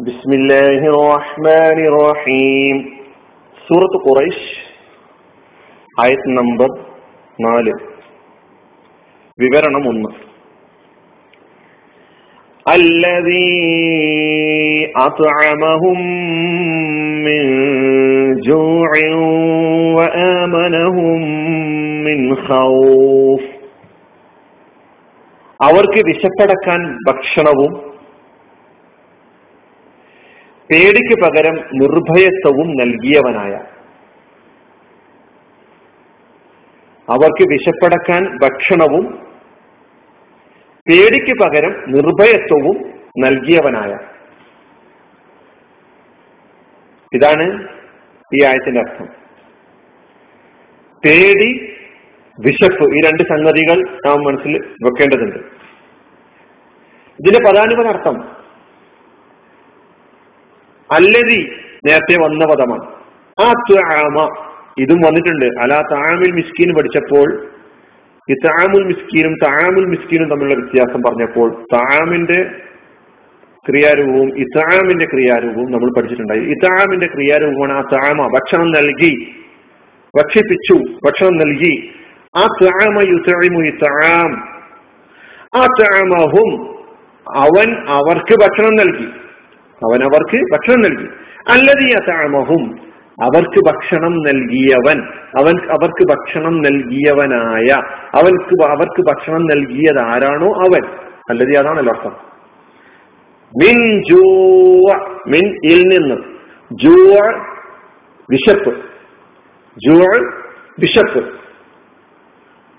ബിസ്മില്ലാഹി 0.00 0.86
റഹ്മാനി 0.98 1.84
റഹീം 1.98 2.76
സൂറത്ത് 3.66 4.00
ഖുറൈശ് 4.04 4.46
ആയത് 5.98 6.28
നമ്പർ 6.38 6.72
നാല് 7.38 7.74
വിവരണം 9.38 9.86
ഒന്ന് 9.92 10.10
الذي 12.66 13.56
أطعمهم 15.00 15.98
من 17.26 17.44
جوع 18.42 18.92
وآمنهم 19.96 21.20
من 22.06 22.18
خوف 22.46 23.42
അവർക്ക് 25.60 26.00
വിശപ്പടക്കാൻ 26.08 26.80
ഭക്ഷണവും 27.06 27.72
പേടിക്ക് 30.71 31.21
പകരം 31.23 31.55
നിർഭയത്വവും 31.55 32.67
നൽകിയവനായ. 32.67 33.51
അവർക്ക് 37.09 37.51
വിശപ്പടക്കാൻ 37.51 38.37
ഭക്ഷണവും 38.37 39.27
പേടിക്ക് 40.89 41.43
പകരം 41.43 41.71
നിർഭയത്വവും 41.87 42.93
നൽകിയവനായ. 43.19 43.97
ഇതാണ് 47.13 47.67
ഈ 48.33 48.43
ആയത്തിന്റെ 48.43 48.79
അർത്ഥം. 48.79 49.05
പേടി 51.05 51.75
വിശപ്പ് 52.39 52.83
ഈ 52.83 53.07
രണ്ട് 53.07 53.23
സംഗതികൾ 53.23 53.97
നാം 54.05 54.23
മനസ്സിൽ 54.23 54.57
വെക്കേണ്ടതുണ്ട്. 54.83 55.37
ഇതിന്റെ 57.19 57.39
പ്രധാനപ്പെട്ട 57.39 57.87
അർത്ഥം 57.87 58.44
അല്ലതി 60.91 61.51
നേരത്തെ 61.85 62.23
വന്ന 62.23 62.45
പദമാണ്. 62.45 62.83
ആ 63.41 63.51
ത്വാമ 63.51 64.45
ഇതും 64.77 64.97
വന്നിട്ടുണ്ട്. 64.97 65.45
അലാ 65.45 65.81
താമിൽ 65.91 66.31
മിസ്കീൻ 66.31 66.75
പഠിച്ചപ്പോൾ 66.75 67.47
ഈ 68.31 68.33
താമുൽ 68.33 68.83
മിസ്കീനും 68.83 69.33
താമുൽ 69.33 69.85
മിസ്കീനും 69.85 70.29
തമ്മിലുള്ള 70.29 70.63
വ്യത്യാസം 70.63 71.01
പറഞ്ഞപ്പോൾ 71.01 71.65
താമിന്റെ 71.73 72.49
ക്രിയാരൂപവും 73.69 74.37
ഇതാമിന്റെ 74.37 75.05
ക്രിയാരൂപവും 75.05 75.71
നമ്മൾ 75.71 75.89
പഠിച്ചിട്ടുണ്ടായി. 75.97 76.41
ഇതാമിന്റെ 76.41 77.07
ക്രിയാരൂപമാണ് 77.07 77.73
ആ 77.73 77.81
താമ 77.81 78.27
ഭക്ഷണം 78.27 78.71
നൽകി 78.71 79.35
ഭക്ഷിപ്പിച്ചു 80.17 80.93
ഭക്ഷണം 81.05 81.37
നൽകി. 81.37 81.93
ആ 82.37 82.47
താമ 82.63 83.01
യുസൈമു 83.01 83.59
ഇതാം 83.65 84.55
ആ 85.55 85.65
താമഹും 85.81 86.75
അവൻ 87.35 87.77
അവർക്ക് 87.87 88.33
ഭക്ഷണം 88.41 88.75
നൽകി. 88.75 89.24
അവൻ 89.75 90.03
അവർക്ക് 90.03 90.51
ഭക്ഷണം 90.51 90.81
നൽകി. 90.81 91.09
അല്ലതീ 91.49 91.93
അതാമഹും. 91.93 92.79
അവർക്ക് 93.23 93.65
ഭക്ഷണം 93.65 94.17
നൽകിയവൻ 94.17 95.03
അവൻ 95.09 95.71
അവർക്ക് 95.71 96.09
ഭക്ഷണം 96.09 96.61
നൽകിയവനായ 96.61 97.73
അവൻക്ക് 98.17 98.63
അവർക്ക് 98.65 99.01
ഭക്ഷണം 99.01 99.45
നൽകിയത് 99.45 99.99
ആരാണോ 99.99 100.53
അവൻ? 100.53 100.85
അല്ലതി 101.29 101.53
അതാണല്ലോ 101.53 101.93
അർത്ഥം. 101.95 102.15
മിൻ 103.63 104.03
ജൂ 104.03 104.21
മിൻ 105.27 105.55
ഇൽ 105.65 105.81
നിന്ന്. 105.81 106.15
ജൂ 106.71 107.13
വിശപ്പ്. 108.31 108.77
ജൂ 109.87 109.99
വിശപ്പ്. 110.79 111.29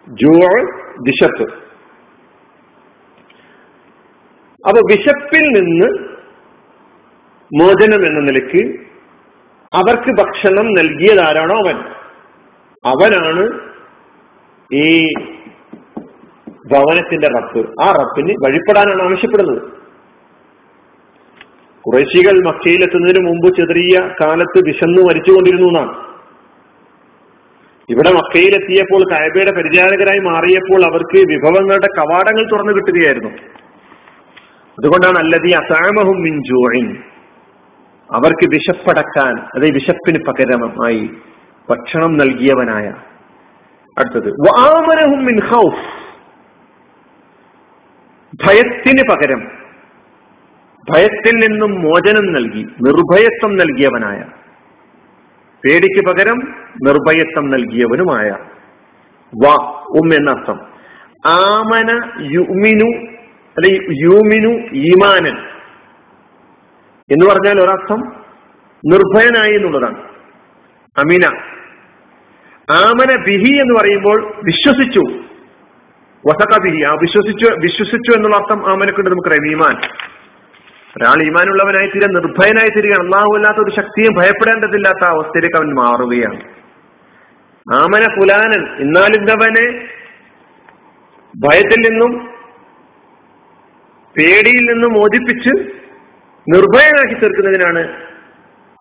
ജൂ 0.08 0.38
വിശപ്പ്. 1.00 1.52
അപ്പൊ 4.68 4.80
വിശപ്പിൽ 4.90 5.42
നിന്ന് 5.42 6.15
മോചനം 7.54 8.06
എന്ന 8.06 8.20
നിലയ്ക്ക് 8.20 8.80
അവർക്ക് 9.74 10.10
ഭക്ഷണം 10.18 10.66
നൽകിയതാരാണോ 10.66 11.56
അവൻ. 11.56 11.76
അവനാണ് 12.84 13.60
ഈ 14.74 15.12
ഭവനത്തിന്റെ 16.72 17.28
റബ്ബ്. 17.28 17.82
ആ 17.82 17.92
റബ്ബിന് 17.92 18.34
വഴിപ്പെടാനാണ് 18.44 19.02
ആവശ്യപ്പെടുന്നത്. 19.02 19.62
കുറേശികൾ 21.80 22.44
മക്കയിലെത്തുന്നതിന് 22.44 23.26
മുമ്പ് 23.26 23.56
ചെറിയ 23.56 24.00
കാലത്ത് 24.00 24.66
വിശന്നു 24.66 25.02
മരിച്ചുകൊണ്ടിരുന്നു 25.02 25.68
എന്നാണ്. 25.68 26.06
ഇവിടെ 27.90 28.12
മക്കയിലെത്തിയപ്പോൾ 28.12 29.12
കായബയുടെ 29.12 29.52
പരിചാരകരായി 29.52 30.18
മാറിയപ്പോൾ 30.18 30.84
അവർക്ക് 30.84 31.18
വിഭവങ്ങളുടെ 31.32 31.86
കവാടങ്ങൾ 31.86 32.50
തുറന്നു 32.52 32.72
കിട്ടുകയായിരുന്നു. 32.72 33.28
അതുകൊണ്ടാണ് 34.78 35.18
അല്ലതി 35.18 35.50
അസാമഹും 35.50 36.22
മിൻ 36.22 36.42
ജോയിൻ 36.42 37.02
അവർക്ക് 38.12 38.50
വിശപ്പടക്കാൻ 38.50 39.38
അതേ 39.38 39.70
വിശപ്പിന് 39.70 40.24
പകരമായി 40.24 41.10
ഭക്ഷണം 41.70 42.16
നൽകിയവനായ. 42.16 42.94
അടുത്തത് 43.98 44.28
മിൻ 45.16 45.40
ഖൗഫ്. 45.44 46.06
ഭയത്തിന് 48.44 49.08
പകരം 49.10 49.50
ഭയത്തിൽ 50.90 51.34
നിന്നും 51.34 51.82
മോചനം 51.82 52.32
നൽകി 52.32 52.62
നിർഭയത്വം 52.62 53.56
നൽകിയവനായ. 53.56 54.24
പേടിക്ക് 55.64 56.08
പകരം 56.08 56.38
നിർഭയത്വം 56.82 57.50
നൽകിയവനുമായ. 57.50 58.30
വ 59.44 59.48
ഉം 59.88 60.14
എന്നർത്ഥം. 60.14 60.60
ആമന 61.26 62.10
യുമിനു 62.20 63.06
അല്ലെ 63.56 63.78
യുമിനു 64.02 64.68
ഈമാനൻ. 64.72 65.55
എന്ന് 67.10 67.26
പറഞ്ഞാൽ 67.26 67.60
ഒരർത്ഥം 67.60 68.00
നിർഭയനായി 68.86 69.54
എന്നുള്ളതാണ്. 69.54 70.08
അമീന. 70.98 71.24
ആമന 72.70 73.22
ബിഹി 73.22 73.60
എന്ന് 73.60 73.74
പറയുമ്പോൾ 73.74 74.34
വിശ്വസിച്ചു. 74.44 75.00
വസക 76.26 76.62
ബിഹി. 76.62 76.82
ആ 76.82 76.92
വിശ്വസിച്ചു 76.92 77.46
വിശ്വസിച്ചു 77.58 78.16
എന്നുള്ള 78.16 78.36
അർത്ഥം 78.36 78.70
ആമനക്കുണ്ട് 78.70 79.10
നമുക്ക് 79.10 79.28
ഈമാൻ. 79.28 79.76
ഒരാൾ 80.96 81.22
ഈമാനുള്ളവനായി 81.22 81.86
തീരെ 81.86 82.06
നിർഭയനായി 82.06 82.68
തീരുകയാണ്. 82.68 83.02
അള്ളാഹുല്ലാത്ത 83.02 83.56
ഒരു 83.56 83.76
ശക്തിയും 83.76 84.12
ഭയപ്പെടേണ്ടതില്ലാത്ത 84.18 85.04
അവസ്ഥയിലേക്ക് 85.04 85.56
അവൻ 85.56 85.74
മാറുകയാണ്. 85.74 86.40
ആമന 87.74 88.18
കുലാനൻ 88.18 88.76
എന്നാലിന്നവനെ 88.76 89.88
ഭയത്തിൽ 91.36 91.90
നിന്നും 91.90 92.30
പേടിയിൽ 94.18 94.72
നിന്നും 94.72 94.92
മോചിപ്പിച്ച് 94.92 95.85
നിർഭയനാക്കി 96.54 97.20
തീർക്കുന്നതിനാണ് 97.20 98.06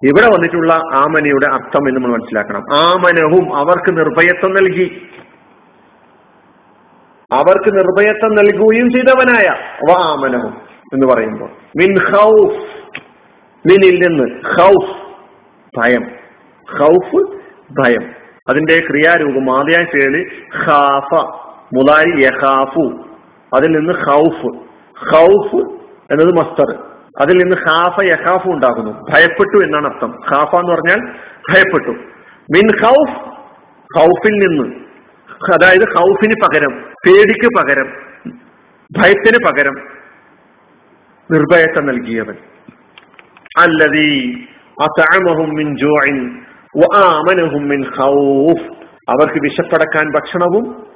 ഇവിടെ 0.03 0.25
വന്നിട്ടുള്ള 0.25 0.73
ആമനയുടെ 0.73 1.53
അർത്ഥം 1.53 1.87
എന്ന് 1.87 1.95
നമ്മൾ 1.95 2.07
മനസ്സിലാക്കണം. 2.07 2.73
ആമനഹും 2.73 3.55
അവർക്ക് 3.55 3.97
നിർഭയത്വം 3.97 4.53
നൽകി. 4.53 5.07
അവർക്ക് 7.33 7.77
നിർഭയത്വം 7.77 8.35
നൽകുകയും 8.35 8.89
ചെയ്തവനായ 8.89 9.47
അവ 9.91 10.25
എന്ന് 10.93 11.07
പറയുമ്പോൾ. 11.07 11.49
മിൻ 11.81 11.99
ഹൗഫ് 11.99 12.57
മിനിൽ 13.67 14.07
നിന്ന് 14.07 14.43
ഹൗഫ് 14.47 14.97
ഭയം. 15.79 16.03
ഹൗഫ് 16.77 17.37
ഭയം. 17.81 18.13
അതിന്റെ 18.49 18.79
ക്രിയാരൂപം 18.89 19.59
ആദ്യമായി 19.59 19.85
പേര് 19.85 20.25
ഖാഫ 20.65 21.15
മുലാരി 21.75 22.23
അതിൽ 23.55 23.71
നിന്ന് 23.71 23.93
ഹൗഫ് 23.93 24.57
ഹൗഫ് 25.15 25.55
എന്നത് 26.11 26.33
മസ്തർ. 26.33 26.94
അതിൽ 27.21 27.37
നിന്ന് 27.37 27.55
ഹാഫ 27.69 28.03
യഖാഫു 28.03 28.49
ഉണ്ടാകുന്നു. 28.49 28.91
ഭയപ്പെട്ടു 28.91 29.63
എന്നാണ് 29.63 29.87
അർത്ഥം. 29.87 30.11
ഹാഫ 30.11 30.55
എന്ന് 30.55 30.71
പറഞ്ഞാൽ 30.71 31.15
ഭയപ്പെട്ടു. 31.51 31.89
മിൻ 32.55 32.83
ഹൗഫ് 32.83 33.19
ഹൗഫിൽ 33.99 34.31
നിന്ന്. 34.31 34.85
അതായത് 35.53 35.97
ഹൗഫിന് 35.97 36.33
പകരം 36.43 36.93
പേടിക്ക് 37.05 37.49
പകരം 37.57 37.93
ഭയത്തിന് 38.97 39.45
പകരം 39.45 39.73
നിർഭയത 41.31 41.81
നൽകിയവൻ. 41.81 42.35
അല്ലതി 43.57 44.47
മിൻ 45.45 45.75
മിൻ 47.67 47.85
ഖൗഫ്. 47.99 48.63
അവർക്ക് 49.09 49.39
വിശപ്പടക്കാൻ 49.39 50.11
ഭക്ഷണവും 50.11 50.87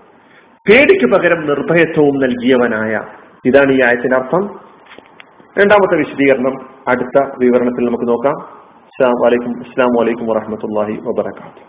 പേടിക്ക് 0.69 1.15
പകരം 1.15 1.45
നിർഭയത്വവും 1.47 2.19
നൽകിയവനായ. 2.19 3.01
ഇതാണ് 3.45 3.71
ഈ 3.71 3.81
ആയത്തിന്റെ 3.85 4.15
അർത്ഥം. 4.15 4.68
രണ്ടാമത്തെ 5.59 5.95
വിശദീകരണം 5.97 6.55
അടുത്ത 6.87 7.17
വിവരണത്തിൽ 7.37 7.83
നമുക്ക് 7.85 8.07
നോക്കാം. 8.09 8.35
അസ്സാം 8.89 9.15
വലൈക്കും 9.23 9.53
അസ്സാം 9.59 9.91
വലൈക്കും 9.99 10.27
വറഹമത്തല്ലാഹി 10.27 10.95
വബർക്കാത്തു 11.07 11.63